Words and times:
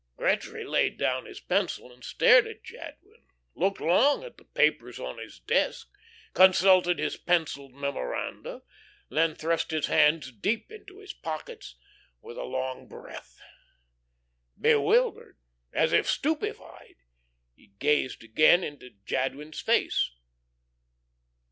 Gretry 0.17 0.65
laid 0.65 0.97
down 0.97 1.25
his 1.25 1.39
pencil 1.39 1.93
and 1.93 2.03
stared 2.03 2.47
at 2.47 2.63
Jadwin, 2.63 3.27
looked 3.53 3.79
long 3.79 4.23
at 4.23 4.37
the 4.39 4.43
papers 4.45 4.99
on 4.99 5.19
his 5.19 5.37
desk, 5.37 5.91
consulted 6.33 6.97
his 6.97 7.17
pencilled 7.17 7.75
memoranda, 7.75 8.63
then 9.09 9.35
thrust 9.35 9.69
his 9.69 9.85
hands 9.85 10.31
deep 10.31 10.71
into 10.71 10.97
his 10.97 11.13
pockets, 11.13 11.75
with 12.19 12.35
a 12.35 12.41
long 12.45 12.87
breath. 12.87 13.37
Bewildered, 14.59 15.37
and 15.71 15.83
as 15.83 15.93
if 15.93 16.07
stupefied, 16.09 16.95
he 17.55 17.73
gazed 17.77 18.23
again 18.23 18.63
into 18.63 18.95
Jadwin's 19.05 19.59
face. 19.59 20.13